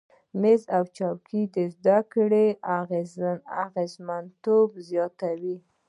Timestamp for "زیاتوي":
4.89-5.57